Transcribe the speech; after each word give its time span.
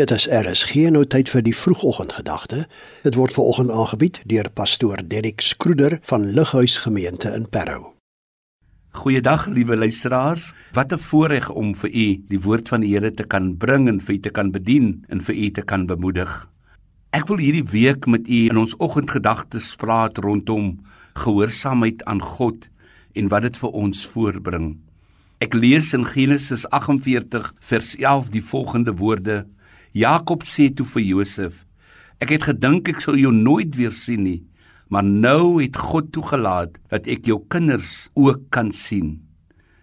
Dit 0.00 0.08
is 0.10 0.24
RSG 0.24 0.86
nou 0.88 1.02
tyd 1.04 1.28
vir 1.28 1.42
die 1.44 1.52
vroegoggendgedagte. 1.52 2.62
Dit 3.04 3.16
word 3.18 3.34
veraloggend 3.36 3.74
aangebied 3.76 4.22
deur 4.24 4.48
pastoor 4.56 5.02
Derrick 5.04 5.44
Skroeder 5.44 5.98
van 6.08 6.24
Lighuis 6.32 6.78
Gemeente 6.80 7.28
in 7.36 7.44
Parow. 7.44 7.90
Goeiedag 8.96 9.44
liewe 9.52 9.76
luisteraars. 9.76 10.54
Wat 10.72 10.94
'n 10.96 10.98
voorreg 10.98 11.50
om 11.50 11.74
vir 11.76 11.90
u 11.90 12.24
die 12.28 12.40
woord 12.40 12.68
van 12.68 12.80
die 12.80 12.94
Here 12.94 13.12
te 13.12 13.24
kan 13.24 13.56
bring 13.56 13.88
en 13.88 14.00
vir 14.00 14.14
u 14.14 14.20
te 14.20 14.30
kan 14.30 14.50
bedien 14.50 15.04
en 15.08 15.20
vir 15.20 15.34
u 15.34 15.50
te 15.50 15.62
kan 15.62 15.86
bemoedig. 15.86 16.48
Ek 17.10 17.28
wil 17.28 17.36
hierdie 17.36 17.68
week 17.70 18.06
met 18.06 18.28
u 18.28 18.48
in 18.48 18.56
ons 18.56 18.76
oggendgedagtes 18.76 19.76
praat 19.76 20.18
rondom 20.18 20.80
gehoorsaamheid 21.14 22.04
aan 22.04 22.22
God 22.22 22.68
en 23.12 23.28
wat 23.28 23.42
dit 23.42 23.56
vir 23.56 23.70
ons 23.70 24.06
voorbring. 24.06 24.78
Ek 25.38 25.52
lees 25.52 25.92
in 25.92 26.06
Genesis 26.06 26.64
48 26.70 27.54
vers 27.60 27.96
11 27.96 28.30
die 28.30 28.44
volgende 28.44 28.96
woorde: 28.96 29.46
Jakob 29.92 30.46
sê 30.48 30.70
toe 30.72 30.86
vir 30.88 31.02
Josef: 31.04 31.66
Ek 32.16 32.30
het 32.32 32.46
gedink 32.48 32.88
ek 32.88 33.02
sou 33.04 33.12
jou 33.12 33.32
nooit 33.32 33.74
weer 33.76 33.92
sien 33.92 34.22
nie, 34.24 34.40
maar 34.88 35.04
nou 35.04 35.60
het 35.60 35.76
God 35.76 36.08
toegelaat 36.16 36.78
dat 36.88 37.08
ek 37.12 37.28
jou 37.28 37.42
kinders 37.52 38.08
ook 38.16 38.46
kan 38.48 38.72
sien. 38.72 39.18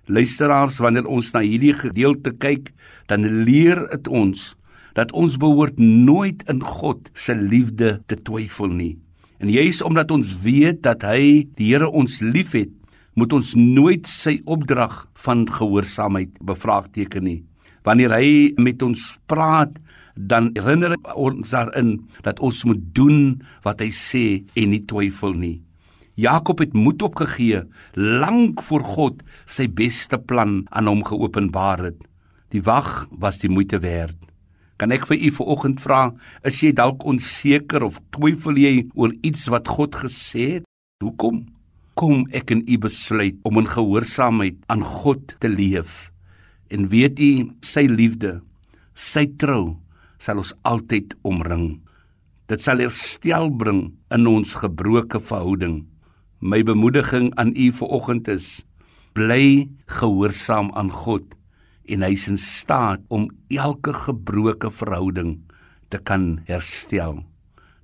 Luisteraars, 0.09 0.79
wanneer 0.81 1.05
ons 1.05 1.29
na 1.35 1.43
hierdie 1.45 1.75
gedeelte 1.77 2.33
kyk, 2.33 2.71
dan 3.05 3.27
leer 3.45 3.83
dit 3.91 4.09
ons 4.09 4.55
dat 4.97 5.13
ons 5.13 5.37
behoort 5.37 5.77
nooit 5.77 6.41
in 6.49 6.63
God 6.65 7.11
se 7.13 7.35
liefde 7.37 7.99
te 8.09 8.17
twyfel 8.17 8.73
nie. 8.73 8.95
En 9.37 9.47
juis 9.53 9.83
omdat 9.85 10.09
ons 10.11 10.33
weet 10.41 10.81
dat 10.83 11.05
hy 11.05 11.45
die 11.55 11.69
Here 11.69 11.87
ons 11.87 12.17
liefhet, 12.25 12.73
moet 13.13 13.33
ons 13.35 13.53
nooit 13.55 14.09
sy 14.09 14.39
opdrag 14.49 15.05
van 15.21 15.45
gehoorsaamheid 15.45 16.41
bevraagteken 16.41 17.23
nie. 17.29 17.39
Wanneer 17.87 18.13
hy 18.17 18.29
met 18.59 18.81
ons 18.83 19.15
praat, 19.29 19.71
dan 20.19 20.51
herinner 20.57 20.97
ons 21.15 21.53
daarin 21.53 21.95
dat 22.25 22.41
ons 22.43 22.65
moet 22.67 22.81
doen 22.95 23.39
wat 23.63 23.79
hy 23.83 23.89
sê 23.95 24.25
en 24.59 24.73
nie 24.73 24.83
twyfel 24.87 25.35
nie. 25.37 25.59
Jakob 26.19 26.59
het 26.59 26.73
moed 26.75 27.01
opgegee 27.05 27.63
lank 27.95 28.59
voor 28.67 28.83
God 28.83 29.21
sy 29.47 29.69
beste 29.71 30.19
plan 30.19 30.65
aan 30.75 30.89
hom 30.91 31.05
geopenbaar 31.07 31.85
het. 31.87 32.01
Die 32.51 32.63
wag 32.65 33.07
was 33.11 33.39
die 33.39 33.51
moeite 33.51 33.79
werd. 33.79 34.17
Kan 34.79 34.91
ek 34.95 35.07
vir 35.07 35.19
u 35.19 35.31
vanoggend 35.37 35.79
vra, 35.83 36.09
is 36.47 36.59
jy 36.63 36.73
dalk 36.75 37.05
onseker 37.07 37.83
of 37.87 38.01
twyfel 38.15 38.59
jy 38.59 38.73
oor 38.95 39.15
iets 39.23 39.47
wat 39.51 39.67
God 39.67 39.95
gesê 40.03 40.45
het? 40.57 40.67
Hoekom? 41.03 41.45
Kom 41.99 42.25
ek 42.35 42.51
in 42.55 42.63
u 42.67 42.79
besluit 42.79 43.39
om 43.47 43.59
in 43.59 43.67
gehoorsaamheid 43.67 44.59
aan 44.71 44.83
God 44.83 45.35
te 45.39 45.51
leef. 45.51 46.08
En 46.69 46.89
weet 46.89 47.19
u 47.19 47.31
sy 47.65 47.87
liefde, 47.89 48.39
sy 48.93 49.25
trou 49.41 49.77
sal 50.21 50.41
ons 50.41 50.53
altyd 50.67 51.15
omring. 51.25 51.79
Dit 52.49 52.61
sal 52.61 52.81
herstel 52.83 53.49
bring 53.53 53.81
in 54.13 54.27
ons 54.29 54.55
gebroke 54.61 55.21
verhouding. 55.21 55.83
My 56.39 56.61
bemoediging 56.65 57.31
aan 57.41 57.53
u 57.57 57.71
vanoggend 57.73 58.29
is: 58.31 58.63
bly 59.13 59.67
gehoorsaam 59.99 60.71
aan 60.77 60.91
God 60.93 61.35
en 61.89 62.05
hy 62.05 62.13
is 62.13 62.27
in 62.29 62.37
staat 62.37 63.01
om 63.09 63.27
elke 63.49 63.93
gebroke 64.05 64.69
verhouding 64.69 65.39
te 65.89 65.97
kan 65.97 66.37
herstel. 66.45 67.23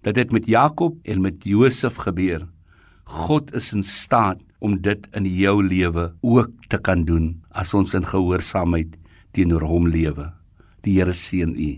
Dit 0.06 0.19
het 0.22 0.33
met 0.33 0.45
Jakob 0.45 1.00
en 1.09 1.23
met 1.25 1.41
Josef 1.41 1.97
gebeur. 2.06 2.45
God 3.06 3.53
is 3.58 3.72
in 3.73 3.83
staat 3.83 4.41
om 4.66 4.80
dit 4.82 5.06
in 5.14 5.28
jou 5.30 5.60
lewe 5.64 6.10
ook 6.26 6.52
te 6.74 6.82
kan 6.82 7.06
doen 7.06 7.34
as 7.54 7.74
ons 7.78 7.94
in 7.94 8.06
gehoorsaamheid 8.10 8.98
teenoor 9.38 9.68
hom 9.70 9.90
lewe. 9.92 10.32
Die 10.82 10.98
Here 10.98 11.14
seën 11.14 11.54
u. 11.54 11.72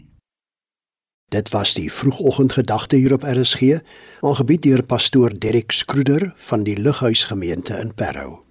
Dit 1.32 1.52
was 1.52 1.74
die 1.76 1.90
vroegoggendgedagte 1.92 2.96
hier 2.96 3.18
op 3.18 3.28
RSG, 3.28 3.82
aangebied 4.24 4.64
deur 4.64 4.84
pastoor 4.88 5.36
Derrick 5.36 5.76
Skroeder 5.76 6.32
van 6.50 6.64
die 6.64 6.78
Lighuis 6.80 7.28
gemeente 7.28 7.76
in 7.84 7.92
Parow. 7.94 8.47